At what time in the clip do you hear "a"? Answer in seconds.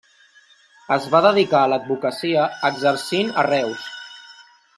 1.65-1.69, 3.43-3.45